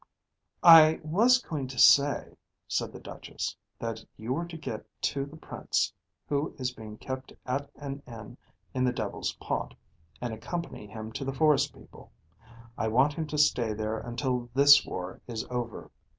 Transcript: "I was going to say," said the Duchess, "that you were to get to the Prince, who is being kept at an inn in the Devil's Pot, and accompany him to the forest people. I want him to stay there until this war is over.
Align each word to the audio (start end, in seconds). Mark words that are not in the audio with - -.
"I 0.63 0.99
was 1.03 1.43
going 1.43 1.67
to 1.67 1.77
say," 1.77 2.35
said 2.67 2.91
the 2.91 2.99
Duchess, 2.99 3.55
"that 3.77 4.03
you 4.17 4.33
were 4.33 4.47
to 4.47 4.57
get 4.57 4.83
to 5.03 5.27
the 5.27 5.37
Prince, 5.37 5.93
who 6.27 6.55
is 6.57 6.71
being 6.73 6.97
kept 6.97 7.33
at 7.45 7.69
an 7.75 8.01
inn 8.07 8.35
in 8.73 8.83
the 8.83 8.93
Devil's 8.93 9.33
Pot, 9.33 9.75
and 10.19 10.33
accompany 10.33 10.87
him 10.87 11.11
to 11.11 11.23
the 11.23 11.33
forest 11.35 11.71
people. 11.71 12.11
I 12.79 12.87
want 12.87 13.13
him 13.13 13.27
to 13.27 13.37
stay 13.37 13.73
there 13.73 13.99
until 13.99 14.49
this 14.55 14.83
war 14.87 15.21
is 15.27 15.45
over. 15.51 15.91